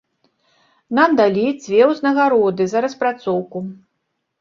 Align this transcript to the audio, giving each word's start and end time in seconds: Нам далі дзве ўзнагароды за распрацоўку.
Нам 0.99 1.09
далі 1.19 1.45
дзве 1.61 1.81
ўзнагароды 1.91 2.63
за 2.75 2.85
распрацоўку. 2.89 3.67